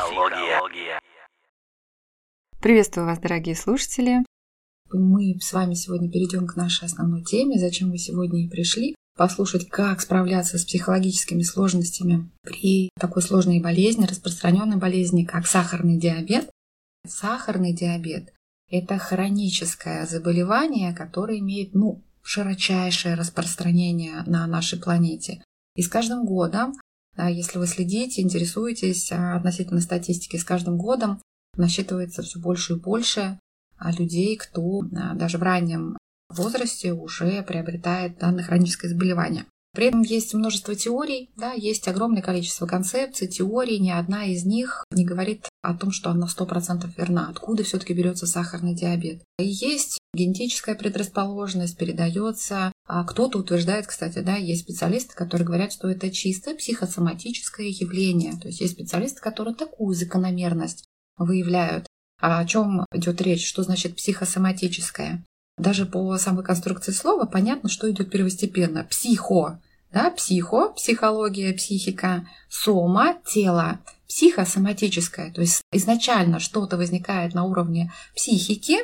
[0.00, 0.98] Психология.
[2.58, 4.24] Приветствую вас, дорогие слушатели.
[4.90, 9.68] Мы с вами сегодня перейдем к нашей основной теме, зачем вы сегодня и пришли, послушать,
[9.68, 16.48] как справляться с психологическими сложностями при такой сложной болезни, распространенной болезни, как сахарный диабет.
[17.06, 18.32] Сахарный диабет–
[18.70, 25.44] это хроническое заболевание, которое имеет ну, широчайшее распространение на нашей планете.
[25.76, 26.74] И с каждым годом
[27.16, 31.20] если вы следите, интересуетесь а, относительно статистики, с каждым годом
[31.56, 33.38] насчитывается все больше и больше
[33.76, 35.96] а, людей, кто а, даже в раннем
[36.28, 39.46] возрасте уже приобретает данное хроническое заболевание.
[39.72, 44.84] При этом есть множество теорий, да, есть огромное количество концепций, теорий, ни одна из них
[44.90, 47.28] не говорит о том, что она 100% верна.
[47.28, 49.22] Откуда все-таки берется сахарный диабет?
[49.38, 52.72] И есть генетическая предрасположенность, передается.
[52.86, 58.38] А кто-то утверждает, кстати, да, есть специалисты, которые говорят, что это чисто психосоматическое явление.
[58.40, 60.84] То есть есть специалисты, которые такую закономерность
[61.16, 61.86] выявляют.
[62.20, 63.46] А о чем идет речь?
[63.46, 65.24] Что значит психосоматическое?
[65.60, 68.84] даже по самой конструкции слова понятно, что идет первостепенно.
[68.84, 69.60] Психо,
[69.92, 75.32] да, психо, психология, психика, сома, тело, психосоматическое.
[75.32, 78.78] То есть изначально что-то возникает на уровне психики,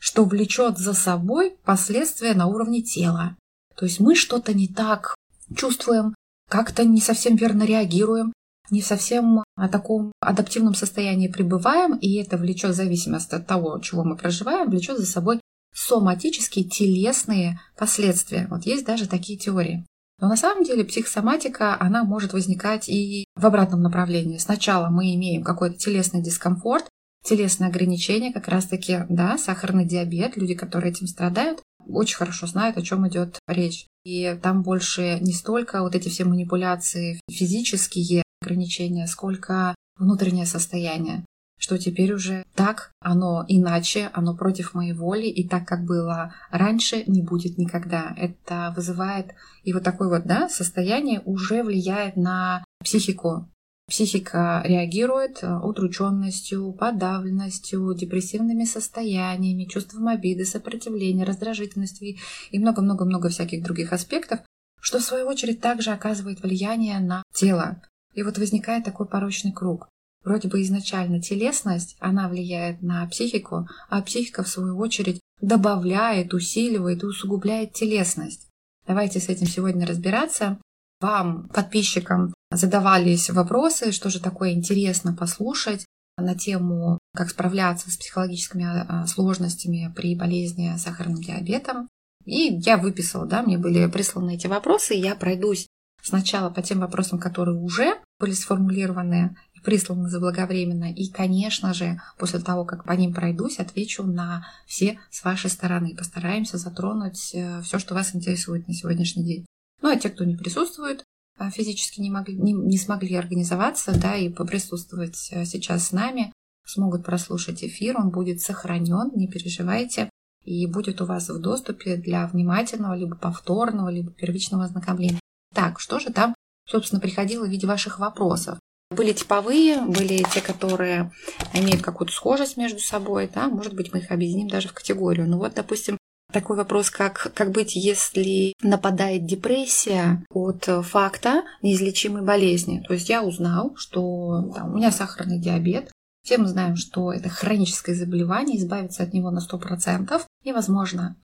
[0.00, 3.36] что влечет за собой последствия на уровне тела.
[3.76, 5.14] То есть мы что-то не так
[5.54, 6.14] чувствуем,
[6.48, 8.32] как-то не совсем верно реагируем,
[8.70, 14.04] не совсем о таком адаптивном состоянии пребываем, и это влечет в зависимости от того, чего
[14.04, 15.40] мы проживаем, влечет за собой
[15.74, 18.46] соматические телесные последствия.
[18.50, 19.84] Вот есть даже такие теории.
[20.20, 24.38] Но на самом деле психосоматика, она может возникать и в обратном направлении.
[24.38, 26.88] Сначала мы имеем какой-то телесный дискомфорт,
[27.24, 32.82] телесные ограничения, как раз-таки, да, сахарный диабет, люди, которые этим страдают, очень хорошо знают, о
[32.82, 33.86] чем идет речь.
[34.04, 41.24] И там больше не столько вот эти все манипуляции, физические ограничения, сколько внутреннее состояние
[41.60, 47.04] что теперь уже так, оно иначе, оно против моей воли, и так, как было раньше,
[47.06, 48.14] не будет никогда.
[48.16, 53.46] Это вызывает, и вот такое вот да, состояние уже влияет на психику.
[53.90, 62.16] Психика реагирует э, удрученностью, подавленностью, депрессивными состояниями, чувством обиды, сопротивления, раздражительностью
[62.52, 64.40] и много-много-много всяких других аспектов,
[64.80, 67.82] что в свою очередь также оказывает влияние на тело.
[68.14, 69.88] И вот возникает такой порочный круг.
[70.22, 77.02] Вроде бы изначально телесность, она влияет на психику, а психика, в свою очередь, добавляет, усиливает
[77.02, 78.46] и усугубляет телесность.
[78.86, 80.58] Давайте с этим сегодня разбираться.
[81.00, 85.86] Вам, подписчикам, задавались вопросы, что же такое интересно послушать
[86.18, 91.88] на тему, как справляться с психологическими а, сложностями при болезни сахарным диабетом.
[92.26, 95.66] И я выписала, да, мне были присланы эти вопросы, и я пройдусь
[96.02, 100.92] сначала по тем вопросам, которые уже были сформулированы присланы заблаговременно.
[100.92, 105.94] И, конечно же, после того, как по ним пройдусь, отвечу на все с вашей стороны.
[105.96, 109.46] Постараемся затронуть э, все, что вас интересует на сегодняшний день.
[109.82, 111.04] Ну а те, кто не присутствует,
[111.38, 116.32] э, физически не, могли, не, не смогли организоваться, да, и поприсутствовать э, сейчас с нами,
[116.66, 120.10] смогут прослушать эфир, он будет сохранен, не переживайте,
[120.44, 125.20] и будет у вас в доступе для внимательного, либо повторного, либо первичного ознакомления.
[125.54, 126.34] Так, что же там,
[126.66, 128.58] собственно, приходило в виде ваших вопросов?
[128.90, 131.12] Были типовые, были те, которые
[131.54, 135.28] имеют какую-то схожесть между собой, да, может быть, мы их объединим даже в категорию.
[135.28, 135.96] Ну вот, допустим,
[136.32, 142.82] такой вопрос, как, как быть, если нападает депрессия от факта неизлечимой болезни.
[142.86, 145.90] То есть я узнал, что там, у меня сахарный диабет,
[146.22, 151.16] все мы знаем, что это хроническое заболевание, избавиться от него на 100% невозможно.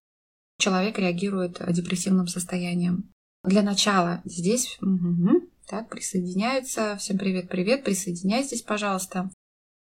[0.58, 3.12] Человек реагирует депрессивным состоянием.
[3.44, 6.96] Для начала здесь угу, так, присоединяются.
[6.98, 9.30] Всем привет-привет, присоединяйтесь, пожалуйста.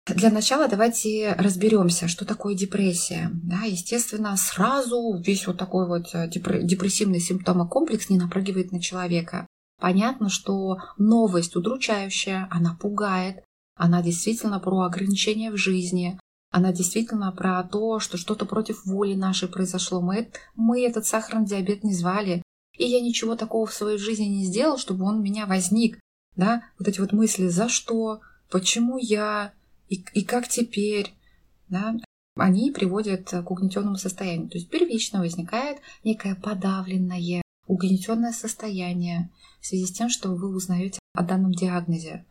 [0.07, 3.31] Для начала давайте разберемся, что такое депрессия.
[3.33, 9.47] Да, естественно, сразу весь вот такой вот э, депрессивный симптомокомплекс не напрыгивает на человека.
[9.81, 13.45] Понятно, что новость удручающая, она пугает,
[13.77, 16.19] она действительно про ограничения в жизни,
[16.51, 20.01] она действительно про то, что что-то против воли нашей произошло.
[20.01, 22.43] Мы, мы этот сахарный диабет не звали,
[22.77, 25.99] и я ничего такого в своей жизни не сделал, чтобы он у меня возник.
[26.37, 28.21] Да, вот эти вот мысли, за что,
[28.51, 29.53] почему я,
[29.93, 31.13] и, и как теперь,
[31.69, 31.95] да,
[32.37, 34.49] они приводят к угнетенному состоянию.
[34.49, 39.31] То есть первично возникает некое подавленное, угнетенное состояние
[39.61, 42.25] в связи с тем, что вы узнаете о данном диагнозе.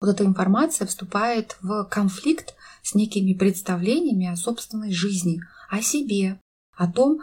[0.00, 6.40] Вот эта информация вступает в конфликт с некими представлениями о собственной жизни, о себе,
[6.76, 7.20] о том,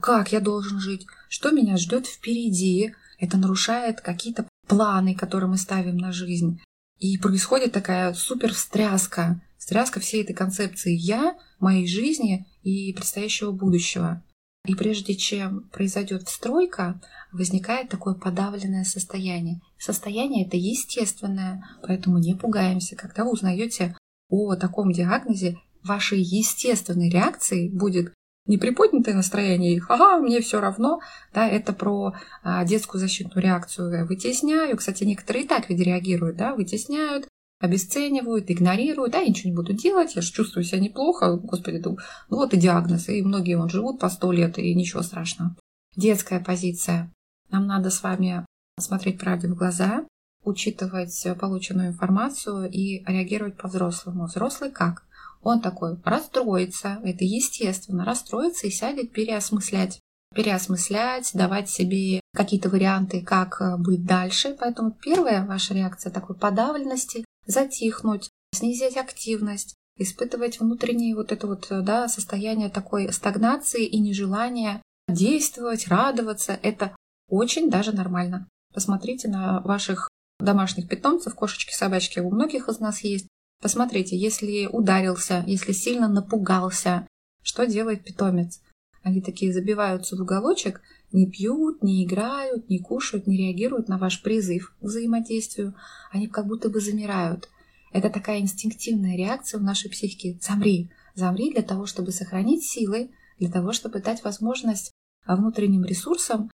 [0.00, 2.94] как я должен жить, что меня ждет впереди.
[3.18, 6.60] Это нарушает какие-то планы, которые мы ставим на жизнь.
[7.04, 14.24] И происходит такая супер встряска, встряска всей этой концепции «я», моей жизни и предстоящего будущего.
[14.66, 19.60] И прежде чем произойдет встройка, возникает такое подавленное состояние.
[19.78, 22.96] Состояние это естественное, поэтому не пугаемся.
[22.96, 23.94] Когда вы узнаете
[24.30, 28.14] о таком диагнозе, вашей естественной реакцией будет
[28.46, 31.00] не приподнятое настроение, ага, мне все равно,
[31.32, 34.06] да, это про а, детскую защитную реакцию.
[34.06, 37.26] Вытесняю, кстати, некоторые и так ведь реагируют, да, вытесняют,
[37.60, 41.96] обесценивают, игнорируют, да, я ничего не буду делать, я же чувствую себя неплохо, господи, ну
[42.28, 45.56] вот и диагноз, и многие вон живут по сто лет, и ничего страшного.
[45.96, 47.10] Детская позиция.
[47.50, 48.44] Нам надо с вами
[48.78, 50.04] смотреть правде в глаза,
[50.42, 54.26] учитывать полученную информацию и реагировать по-взрослому.
[54.26, 55.04] Взрослый как?
[55.44, 60.00] Он такой расстроится, это естественно, расстроится и сядет переосмыслять.
[60.34, 64.56] Переосмыслять, давать себе какие-то варианты, как э, быть дальше.
[64.58, 72.08] Поэтому первая ваша реакция такой подавленности, затихнуть, снизить активность, испытывать внутреннее вот это вот да,
[72.08, 76.58] состояние такой стагнации и нежелания действовать, радоваться.
[76.62, 76.96] Это
[77.28, 78.48] очень даже нормально.
[78.72, 80.08] Посмотрите на ваших
[80.40, 83.28] домашних питомцев, кошечки, собачки, у многих из нас есть.
[83.64, 87.08] Посмотрите, если ударился, если сильно напугался,
[87.42, 88.60] что делает питомец?
[89.02, 90.82] Они такие забиваются в уголочек,
[91.12, 95.74] не пьют, не играют, не кушают, не реагируют на ваш призыв к взаимодействию.
[96.10, 97.48] Они как будто бы замирают.
[97.90, 100.38] Это такая инстинктивная реакция в нашей психике.
[100.42, 104.90] Замри, замри для того, чтобы сохранить силы, для того, чтобы дать возможность
[105.26, 106.50] внутренним ресурсам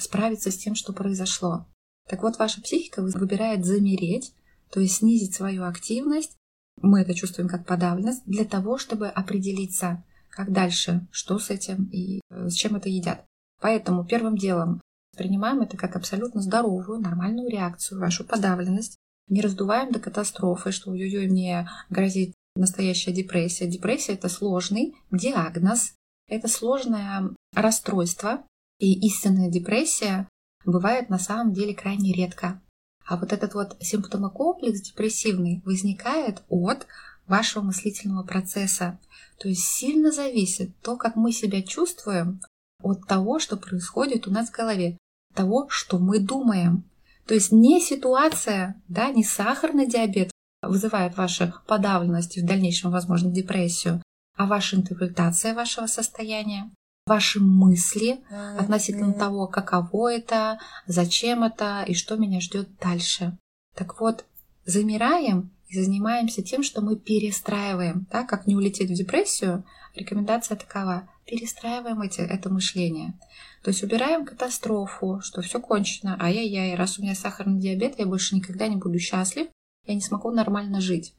[0.00, 1.66] справиться с тем, что произошло.
[2.08, 4.32] Так вот, ваша психика выбирает замереть,
[4.70, 6.38] то есть снизить свою активность
[6.84, 12.20] мы это чувствуем как подавленность для того, чтобы определиться, как дальше, что с этим и
[12.30, 13.24] э, с чем это едят.
[13.60, 14.80] Поэтому первым делом
[15.16, 18.96] принимаем это как абсолютно здоровую, нормальную реакцию, вашу подавленность.
[19.28, 23.66] Не раздуваем до катастрофы, что ой-ой, мне грозит настоящая депрессия.
[23.66, 25.94] Депрессия– это сложный диагноз,
[26.28, 28.42] это сложное расстройство,
[28.78, 30.28] и истинная депрессия
[30.64, 32.60] бывает на самом деле крайне редко.
[33.06, 36.86] А вот этот вот симптомокомплекс депрессивный возникает от
[37.26, 38.98] вашего мыслительного процесса.
[39.38, 42.40] То есть сильно зависит то, как мы себя чувствуем,
[42.82, 44.98] от того, что происходит у нас в голове,
[45.34, 46.84] того, что мы думаем.
[47.26, 50.30] То есть не ситуация, да, не сахарный диабет
[50.62, 54.02] вызывает вашу подавленность и в дальнейшем, возможно, депрессию,
[54.36, 56.70] а ваша интерпретация вашего состояния,
[57.06, 58.20] ваши мысли
[58.58, 63.36] относительно того, каково это, зачем это и что меня ждет дальше.
[63.74, 64.24] Так вот,
[64.64, 68.06] замираем и занимаемся тем, что мы перестраиваем.
[68.10, 68.24] Да?
[68.24, 69.64] Как не улететь в депрессию,
[69.94, 71.08] рекомендация такова.
[71.26, 73.18] Перестраиваем эти, это мышление.
[73.62, 78.34] То есть убираем катастрофу, что все кончено, ай-яй-яй, раз у меня сахарный диабет, я больше
[78.34, 79.48] никогда не буду счастлив,
[79.86, 81.14] я не смогу нормально жить.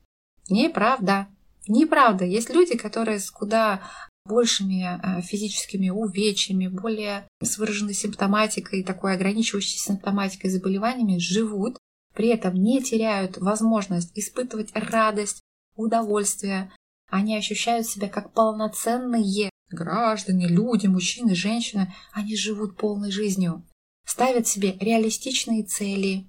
[0.49, 1.27] Неправда.
[1.67, 2.23] Неправда.
[2.23, 3.81] Есть люди, которые с куда
[4.25, 11.77] большими э, физическими увечьями, более с выраженной симптоматикой, такой ограничивающей симптоматикой заболеваниями живут,
[12.13, 15.41] при этом не теряют возможность испытывать радость,
[15.75, 16.71] удовольствие.
[17.09, 21.93] Они ощущают себя как полноценные граждане, люди, мужчины, женщины.
[22.11, 23.63] Они живут полной жизнью,
[24.07, 26.27] ставят себе реалистичные цели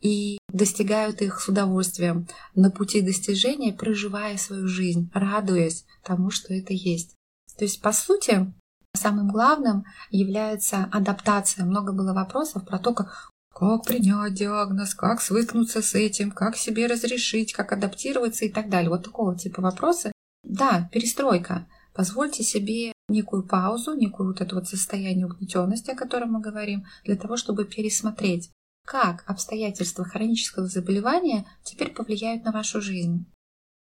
[0.00, 6.72] и достигают их с удовольствием на пути достижения, проживая свою жизнь, радуясь тому, что это
[6.72, 7.14] есть.
[7.56, 8.52] То есть, по сути,
[8.94, 11.64] самым главным является адаптация.
[11.64, 16.86] Много было вопросов про то, как, как принять диагноз, как свыкнуться с этим, как себе
[16.86, 18.90] разрешить, как адаптироваться и так далее.
[18.90, 20.12] Вот такого типа вопросы.
[20.42, 21.66] Да, перестройка.
[21.94, 27.16] Позвольте себе некую паузу, некую вот это вот состояние угнетенности, о котором мы говорим, для
[27.16, 28.50] того, чтобы пересмотреть,
[28.84, 33.26] как обстоятельства хронического заболевания теперь повлияют на вашу жизнь.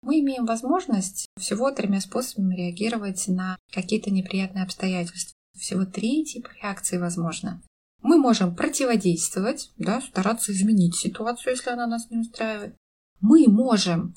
[0.03, 5.36] Мы имеем возможность всего тремя способами реагировать на какие-то неприятные обстоятельства.
[5.58, 7.62] Всего три типа реакции возможно.
[8.01, 12.75] Мы можем противодействовать, да, стараться изменить ситуацию, если она нас не устраивает.
[13.20, 14.15] Мы можем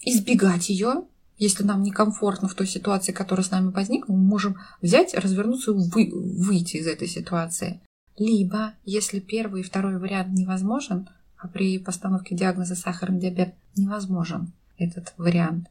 [0.00, 1.06] избегать ее,
[1.38, 5.74] если нам некомфортно в той ситуации, которая с нами возникла, мы можем взять, развернуться и
[5.74, 7.80] вы, выйти из этой ситуации.
[8.18, 11.08] Либо, если первый и второй вариант невозможен,
[11.38, 15.68] а при постановке диагноза сахарный диабет невозможен, этот вариант,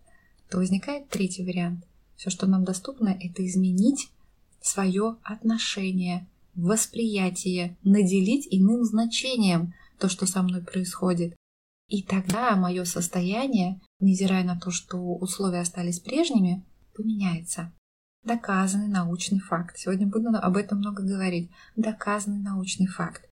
[0.50, 1.86] то возникает третий вариант.
[2.16, 4.10] Все, что нам доступно, это изменить
[4.62, 11.36] свое отношение, восприятие, наделить иным значением то, что со мной происходит.
[11.88, 16.64] И тогда мое состояние, невзирая на то, что условия остались прежними,
[16.96, 17.72] поменяется.
[18.24, 19.78] Доказанный научный факт.
[19.78, 21.50] Сегодня буду об этом много говорить.
[21.76, 23.28] Доказанный научный факт.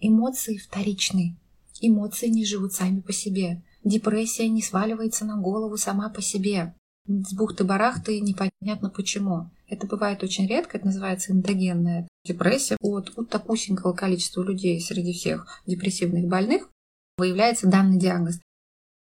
[0.00, 1.36] Эмоции вторичны.
[1.80, 3.62] Эмоции не живут сами по себе.
[3.84, 6.74] Депрессия не сваливается на голову сама по себе.
[7.06, 9.50] С бухты-барахты непонятно почему.
[9.68, 12.78] Это бывает очень редко, это называется эндогенная депрессия.
[12.80, 16.70] Вот у такусенького количества людей среди всех депрессивных больных
[17.18, 18.40] выявляется данный диагноз.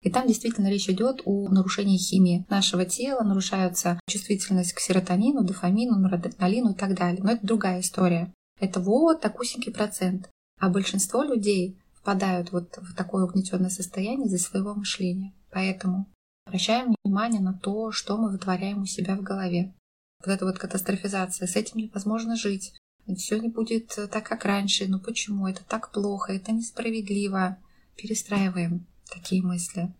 [0.02, 5.98] И там действительно речь идет о нарушении химии нашего тела, нарушается чувствительность к серотонину, дофамину,
[5.98, 7.24] норадреналину и так далее.
[7.24, 8.34] Но это другая история.
[8.60, 10.30] Это вот такусенький процент.
[10.60, 15.34] А большинство людей впадают вот в такое угнетенное состояние из-за своего мышления.
[15.52, 16.12] Поэтому
[16.46, 19.74] обращаем внимание на то, что мы вытворяем у себя в голове.
[20.20, 22.74] Вот эта вот катастрофизация, с этим невозможно жить.
[23.18, 24.86] Все не будет так, как раньше.
[24.88, 25.48] Ну почему?
[25.48, 27.58] Это так плохо, это несправедливо.
[27.96, 29.94] Перестраиваем такие мысли.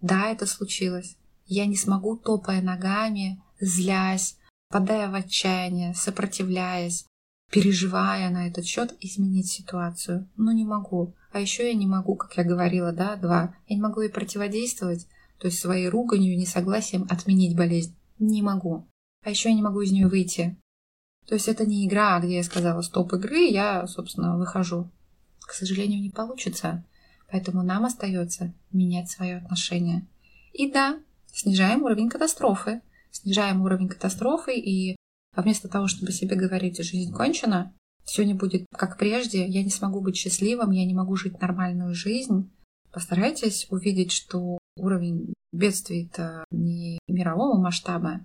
[0.00, 1.16] Да, это случилось.
[1.46, 4.38] Я не смогу, топая ногами, злясь,
[4.70, 7.04] падая в отчаяние, сопротивляясь,
[7.50, 10.28] переживая на этот счет, изменить ситуацию.
[10.36, 11.14] Но не могу.
[11.32, 15.06] А еще я не могу, как я говорила, да, два, я не могу ей противодействовать,
[15.38, 17.96] то есть своей руганью, несогласием отменить болезнь.
[18.18, 18.86] Не могу.
[19.24, 20.56] А еще я не могу из нее выйти.
[21.26, 24.90] То есть это не игра, где я сказала стоп игры, я, собственно, выхожу.
[25.40, 26.84] К сожалению, не получится.
[27.30, 30.06] Поэтому нам остается менять свое отношение.
[30.52, 30.98] И да,
[31.32, 32.80] снижаем уровень катастрофы.
[33.12, 34.96] Снижаем уровень катастрофы, и
[35.34, 40.00] вместо того, чтобы себе говорить, жизнь кончена, все не будет как прежде, я не смогу
[40.00, 42.50] быть счастливым, я не могу жить нормальную жизнь.
[42.92, 48.20] Постарайтесь увидеть, что уровень бедствий-то не мирового масштаба.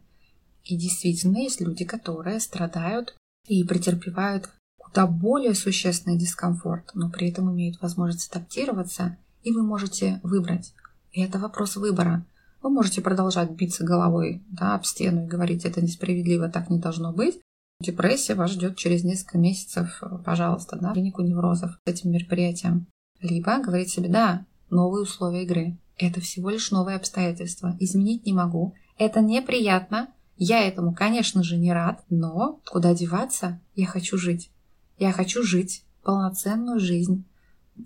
[0.63, 3.15] И действительно есть люди, которые страдают
[3.47, 10.19] и претерпевают куда более существенный дискомфорт, но при этом имеют возможность адаптироваться, и вы можете
[10.23, 10.73] выбрать.
[11.11, 12.25] И это вопрос выбора.
[12.65, 17.13] Вы можете продолжать биться головой да, об стену и говорить, это несправедливо, так не должно
[17.13, 17.39] быть,
[17.79, 22.87] Депрессия вас ждет через несколько месяцев, пожалуйста, на клинику неврозов с этим мероприятием.
[23.21, 25.77] Либо говорить себе, да, новые условия игры.
[25.99, 27.77] Это всего лишь новые обстоятельства.
[27.79, 28.73] Изменить не могу.
[28.97, 30.07] Это неприятно.
[30.35, 33.59] Я этому, конечно же, не рад, но куда деваться?
[33.75, 34.49] Я хочу жить.
[34.97, 37.25] Я хочу жить полноценную жизнь,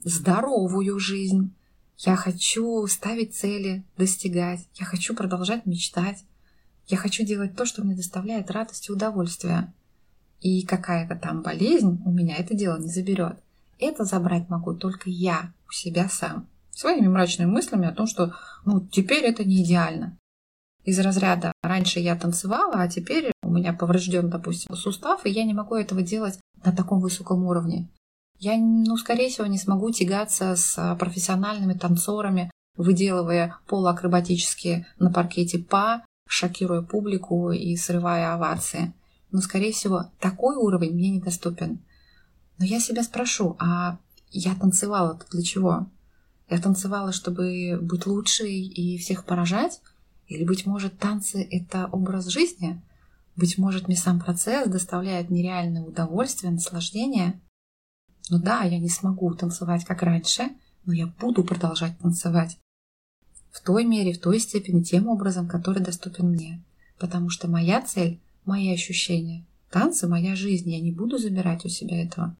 [0.05, 1.53] здоровую жизнь.
[1.99, 4.67] Я хочу ставить цели, достигать.
[4.75, 6.23] Я хочу продолжать мечтать.
[6.87, 9.73] Я хочу делать то, что мне доставляет радость и удовольствие
[10.41, 13.37] и какая-то там болезнь у меня это дело не заберет.
[13.77, 16.47] Это забрать могу только я у себя сам.
[16.71, 18.33] Своими мрачными мыслями о том, что
[18.65, 20.17] ну, теперь это не идеально.
[20.85, 25.53] Из разряда раньше я танцевала, а теперь у меня поврежден, допустим, сустав, и я не
[25.53, 27.89] могу этого делать на таком высоком уровне.
[28.39, 36.03] Я, ну, скорее всего, не смогу тягаться с профессиональными танцорами, выделывая полуакробатические на паркете па,
[36.27, 38.93] шокируя публику и срывая овации
[39.31, 41.79] но, скорее всего, такой уровень мне недоступен.
[42.57, 43.97] Но я себя спрошу, а
[44.31, 45.87] я танцевала для чего?
[46.49, 49.81] Я танцевала, чтобы быть лучшей и всех поражать?
[50.27, 52.81] Или, быть может, танцы— это образ жизни?
[53.35, 57.39] Быть может, мне сам процесс доставляет нереальное удовольствие, наслаждение?
[58.29, 60.49] Ну да, я не смогу танцевать, как раньше,
[60.85, 62.57] но я буду продолжать танцевать.
[63.51, 66.63] В той мере, в той степени, тем образом, который доступен мне.
[66.99, 69.45] Потому что моя цель мои ощущения.
[69.69, 72.35] Танцы— моя жизнь, я не буду забирать у себя этого.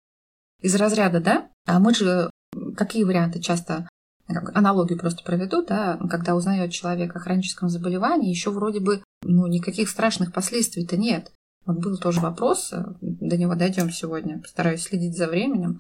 [0.62, 1.50] Из разряда, да?
[1.66, 2.30] А мы же
[2.76, 3.88] какие варианты часто
[4.28, 9.90] аналогию просто проведу, да, когда узнает человек о хроническом заболевании, еще вроде бы ну, никаких
[9.90, 11.32] страшных последствий-то нет.
[11.70, 15.80] Вот был тоже вопрос, до него дойдем сегодня, постараюсь следить за временем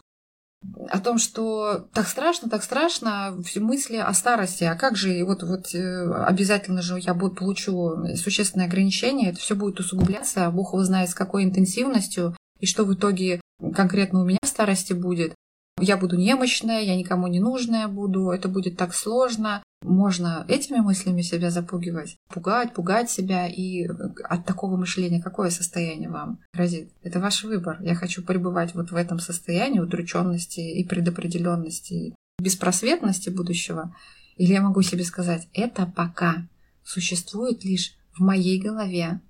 [0.88, 5.42] о том, что так страшно, так страшно, все мысли о старости, а как же, вот,
[5.42, 10.84] вот э, обязательно же я буду, получу существенное ограничение, это все будет усугубляться, Бог его
[10.84, 13.42] знает с какой интенсивностью, и что в итоге
[13.74, 15.34] конкретно у меня в старости будет.
[15.80, 19.64] Я буду немощная, я никому не нужная буду, это будет так сложно.
[19.82, 23.48] Можно этими мыслями себя запугивать, пугать, пугать себя.
[23.48, 23.88] И
[24.24, 26.92] от такого мышления какое состояние вам грозит?
[27.02, 27.82] Это ваш выбор.
[27.82, 33.96] Я хочу пребывать вот в этом состоянии удрученности и предопределенности, беспросветности будущего.
[34.36, 36.48] Или я могу себе сказать, это пока
[36.84, 39.22] существует лишь в моей голове.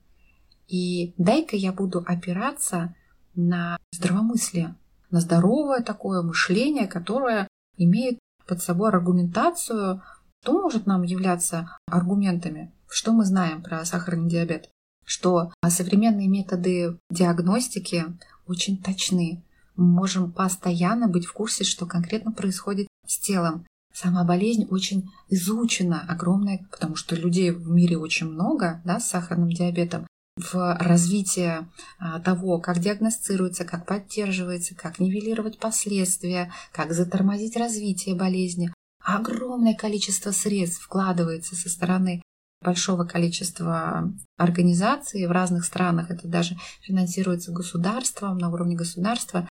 [0.68, 2.96] И дай-ка я буду опираться
[3.36, 4.76] на здравомыслие,
[5.12, 10.02] на здоровое такое мышление, которое имеет под собой аргументацию,
[10.50, 14.68] что может нам являться аргументами, что мы знаем про сахарный диабет,
[15.06, 18.06] что современные методы диагностики
[18.48, 19.44] очень точны.
[19.76, 23.68] Мы можем постоянно быть в курсе, что конкретно происходит с телом.
[23.94, 29.50] Сама болезнь очень изучена, огромная, потому что людей в мире очень много да, с сахарным
[29.50, 31.68] диабетом в развитие
[32.00, 38.72] а, того, как диагностируется, как поддерживается, как нивелировать последствия, как затормозить развитие болезни.
[39.16, 42.22] Огромное количество средств вкладывается со стороны
[42.62, 46.12] большого количества организаций в разных странах.
[46.12, 49.48] Это даже финансируется государством, на уровне государства.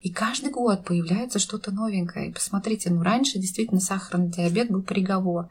[0.00, 2.30] И каждый год появляется что-то новенькое.
[2.30, 5.50] И посмотрите, ну раньше действительно сахарный диабет был приговор.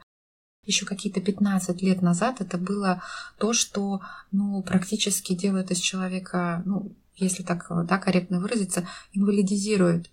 [0.66, 3.02] Еще какие-то 15 лет назад это было
[3.38, 4.02] то, что
[4.32, 10.10] ну, практически делает из человека, ну, если так да, корректно выразиться, инвалидизирует.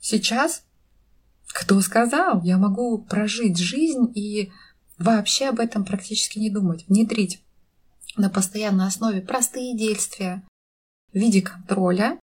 [0.00, 0.64] Сейчас,
[1.48, 4.52] кто сказал, я могу прожить жизнь и
[4.98, 7.42] вообще об этом практически не думать, внедрить
[8.16, 10.42] на постоянной основе простые действия
[11.12, 12.18] в виде контроля,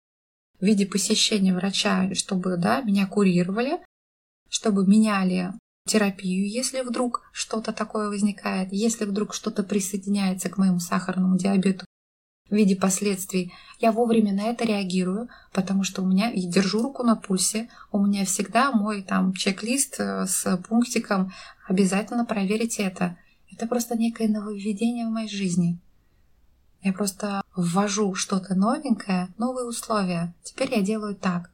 [0.60, 3.78] в виде посещения врача, чтобы да, меня курировали,
[4.48, 5.52] чтобы меняли
[5.86, 11.85] терапию, если вдруг что-то такое возникает, если вдруг что-то присоединяется к моему сахарному диабету
[12.50, 17.02] в виде последствий, я вовремя на это реагирую, потому что у меня, я держу руку
[17.02, 21.32] на пульсе, у меня всегда мой там чек-лист э, с пунктиком
[21.68, 23.18] обязательно проверить это.
[23.52, 25.78] Это просто некое нововведение в моей жизни.
[26.82, 30.34] Я просто ввожу что-то новенькое, новые условия.
[30.42, 31.50] Теперь я делаю так.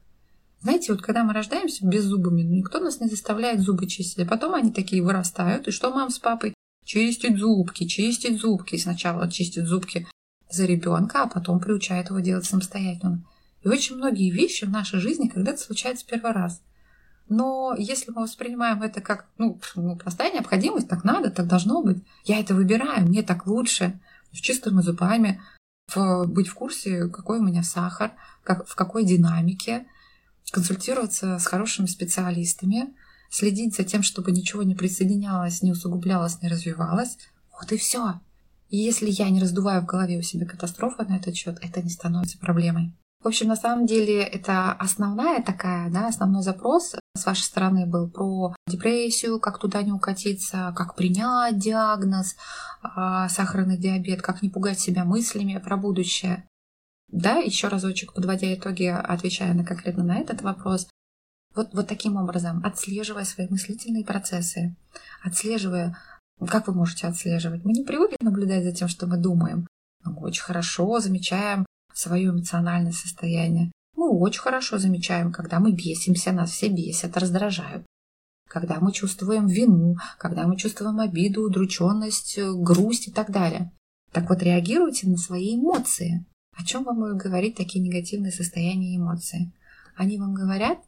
[0.61, 4.29] Знаете, вот когда мы рождаемся без зубами, ну никто нас не заставляет зубы чистить, а
[4.29, 6.53] потом они такие вырастают, и что мам с папой?
[6.85, 8.77] Чистить зубки, чистить зубки.
[8.77, 10.07] Сначала чистить зубки
[10.49, 13.23] за ребенка, а потом приучает его делать самостоятельно.
[13.63, 16.61] И очень многие вещи в нашей жизни когда-то случаются первый раз.
[17.29, 22.03] Но если мы воспринимаем это как ну, ну, простая необходимость, так надо, так должно быть.
[22.25, 23.99] Я это выбираю, мне так лучше.
[24.33, 25.41] С чистыми зубами,
[25.93, 29.85] в, быть в курсе, какой у меня сахар, как, в какой динамике,
[30.51, 32.93] консультироваться с хорошими специалистами,
[33.29, 37.17] следить за тем, чтобы ничего не присоединялось, не усугублялось, не развивалось.
[37.51, 38.19] Вот и все.
[38.73, 41.91] И если я не раздуваю в голове у себя катастрофы на этот счет, это не
[41.91, 42.91] становится проблемой.
[43.23, 48.09] В общем, на самом деле это основная такая, да, основной запрос с вашей стороны был
[48.09, 52.35] про депрессию, как туда не укатиться, как принять диагноз,
[52.83, 56.47] э, сахарный диабет, как не пугать себя мыслями про будущее.
[57.11, 60.87] Да, еще разочек, подводя итоги, отвечая на конкретно на этот вопрос,
[61.53, 64.75] вот, вот таким образом, отслеживая свои мыслительные процессы,
[65.23, 65.95] отслеживая
[66.47, 67.63] как вы можете отслеживать?
[67.63, 69.67] Мы не привыкли наблюдать за тем, что мы думаем.
[70.03, 73.71] мы очень хорошо замечаем свое эмоциональное состояние.
[73.95, 77.85] Мы очень хорошо замечаем, когда мы бесимся, нас все бесят, раздражают.
[78.49, 83.71] Когда мы чувствуем вину, когда мы чувствуем обиду, удрученность, грусть и так далее.
[84.11, 86.25] Так вот, реагируйте на свои эмоции.
[86.55, 89.51] О чем вам будут говорить такие негативные состояния и эмоции?
[89.95, 90.79] Они вам говорят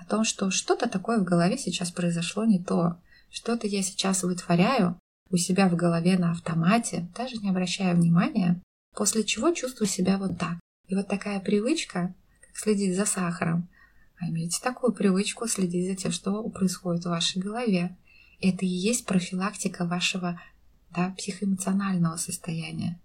[0.00, 2.96] о том, что что-то такое в голове сейчас произошло не то,
[3.32, 4.98] что-то я сейчас вытворяю
[5.30, 8.62] у себя в голове на автомате, даже не обращая внимания,
[8.94, 10.58] после чего чувствую себя вот так.
[10.88, 13.68] И вот такая привычка, как следить за сахаром,
[14.20, 17.96] а имейте такую привычку следить за тем, что происходит в вашей голове.
[18.40, 20.40] Это и есть профилактика вашего
[20.94, 23.00] да, психоэмоционального состояния.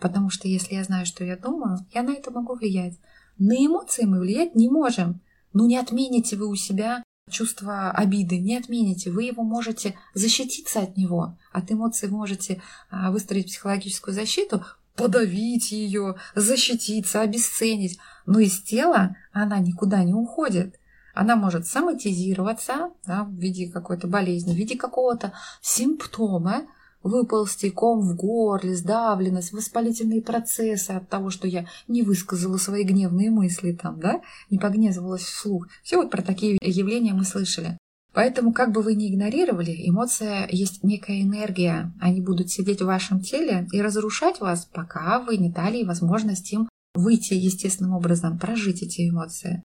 [0.00, 2.98] Потому что если я знаю, что я думаю, я на это могу влиять.
[3.38, 5.20] На эмоции мы влиять не можем.
[5.52, 7.03] Ну не отмените вы у себя
[7.34, 13.46] чувство обиды не отмените, вы его можете защититься от него, от эмоций можете а, выстроить
[13.46, 14.64] психологическую защиту,
[14.96, 17.98] подавить ее, защититься, обесценить.
[18.26, 20.78] Но из тела она никуда не уходит.
[21.14, 26.66] Она может соматизироваться да, в виде какой-то болезни, в виде какого-то симптома,
[27.04, 33.30] выползти ком в горле, сдавленность, воспалительные процессы от того, что я не высказала свои гневные
[33.30, 35.68] мысли там, да, не погневалась вслух.
[35.84, 37.78] Все вот про такие явления мы слышали.
[38.14, 41.92] Поэтому, как бы вы ни игнорировали, эмоция есть некая энергия.
[42.00, 46.68] Они будут сидеть в вашем теле и разрушать вас, пока вы не дали возможность им
[46.94, 49.62] выйти естественным образом, прожить эти эмоции.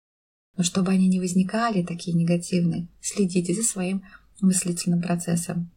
[0.57, 4.03] Но чтобы они не возникали, такие негативные, следите за своим
[4.41, 5.71] мыслительным процессом.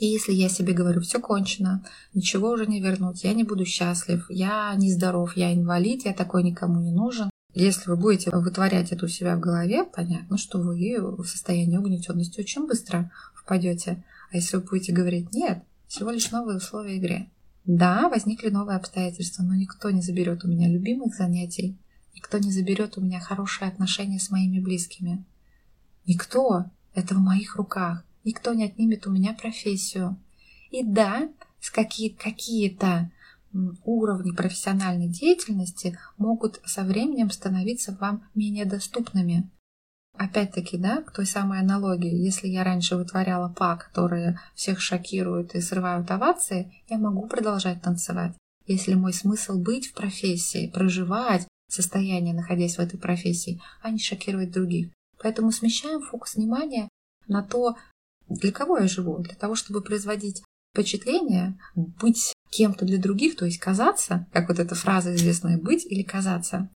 [0.00, 1.84] И если я себе говорю, все кончено,
[2.14, 6.80] ничего уже не вернуть, я не буду счастлив, я нездоров, я инвалид, я такой никому
[6.80, 11.26] не нужен, если вы будете вытворять это у себя в голове, понятно, что вы в
[11.26, 14.02] состоянии угнетенности очень быстро впадете.
[14.32, 17.28] А если вы будете говорить «нет», всего лишь новые условия игры.
[17.66, 21.76] Да, возникли новые обстоятельства, но никто не заберет у меня любимых занятий,
[22.14, 25.22] никто не заберет у меня хорошие отношения с моими близкими.
[26.06, 26.64] Никто.
[26.94, 30.16] Это в моих руках никто не отнимет у меня профессию.
[30.70, 31.28] И да,
[31.60, 33.10] с какие, какие-то
[33.84, 39.50] уровни профессиональной деятельности могут со временем становиться вам менее доступными.
[40.16, 45.60] Опять-таки, да, к той самой аналогии, если я раньше вытворяла па, которые всех шокируют и
[45.60, 48.34] срывают овации, я могу продолжать танцевать.
[48.66, 54.50] Если мой смысл быть в профессии, проживать состояние, находясь в этой профессии, а не шокировать
[54.50, 54.90] других.
[55.22, 56.88] Поэтому смещаем фокус внимания
[57.26, 57.76] на то,
[58.30, 63.58] для кого я живу, для того, чтобы производить впечатление, быть кем-то для других, то есть
[63.58, 66.70] казаться, как вот эта фраза известная, быть или казаться.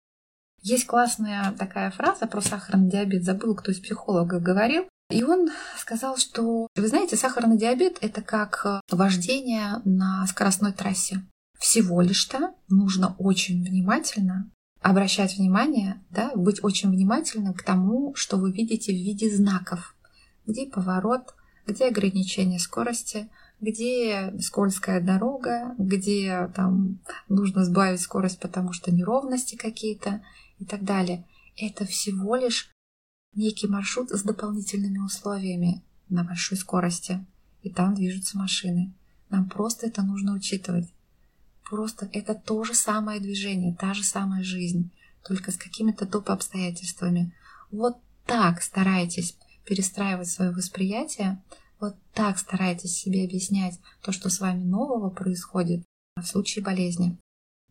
[0.62, 6.16] Есть классная такая фраза про сахарный диабет, забыла, кто из психологов говорил, и он сказал,
[6.16, 11.22] что, вы знаете, сахарный диабет– это как вождение на скоростной трассе.
[11.58, 18.52] Всего лишь-то нужно очень внимательно обращать внимание, да, быть очень внимательным к тому, что вы
[18.52, 19.94] видите в виде знаков.
[20.46, 21.34] Где поворот,
[21.66, 23.28] где ограничение скорости,
[23.60, 30.22] где скользкая дорога, где там нужно сбавить скорость, потому что неровности какие-то
[30.58, 31.26] и так далее.
[31.56, 32.70] Это всего лишь
[33.34, 37.24] некий маршрут с дополнительными условиями на большой скорости.
[37.62, 38.92] И там движутся машины.
[39.30, 40.92] Нам просто это нужно учитывать.
[41.68, 44.90] Просто это то же самое движение, та же самая жизнь,
[45.26, 46.28] только с какими-то доп.
[46.28, 47.34] обстоятельствами.
[47.70, 47.96] Вот
[48.26, 51.42] так старайтесь перестраивать свое восприятие,
[51.80, 55.84] вот так старайтесь себе объяснять то, что с вами нового происходит
[56.16, 57.18] в случае болезни.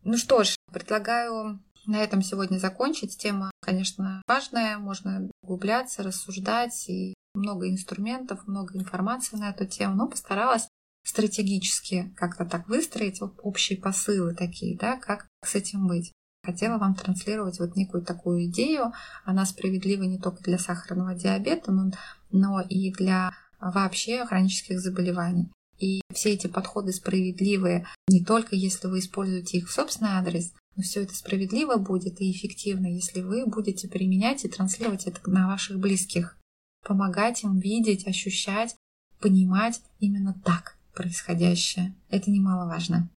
[0.04, 3.16] Ну что ж, предлагаю на этом сегодня закончить.
[3.16, 10.08] Тема, конечно, важная, можно углубляться, рассуждать, и много инструментов, много информации на эту тему, но
[10.08, 10.68] постаралась
[11.04, 16.12] стратегически как-то так выстроить общие посылы такие, да, как с этим быть.
[16.44, 18.92] Хотела вам транслировать вот некую такую идею.
[19.24, 21.90] Она справедлива не только для сахарного диабета, но,
[22.30, 25.48] но и для вообще хронических заболеваний.
[25.78, 30.82] И все эти подходы справедливые не только если вы используете их в собственный адрес, но
[30.82, 35.78] все это справедливо будет и эффективно, если вы будете применять и транслировать это на ваших
[35.78, 36.36] близких.
[36.86, 38.76] Помогать им видеть, ощущать,
[39.20, 41.94] понимать именно так происходящее.
[42.10, 43.08] Это немаловажно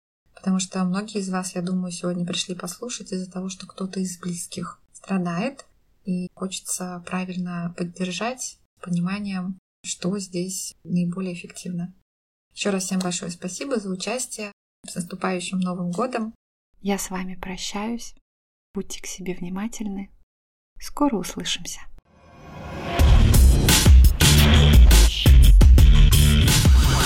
[0.47, 4.17] потому что многие из вас, я думаю, сегодня пришли послушать из-за того, что кто-то из
[4.21, 5.67] близких страдает,
[6.05, 11.93] и хочется правильно поддержать пониманием, что здесь наиболее эффективно.
[12.55, 14.53] Еще раз всем большое спасибо за участие.
[14.87, 16.33] С наступающим Новым годом!
[16.81, 18.15] Я с вами прощаюсь.
[18.73, 20.13] Будьте к себе внимательны.
[20.79, 21.81] Скоро услышимся.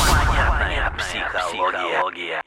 [0.07, 2.42] Понятная психология.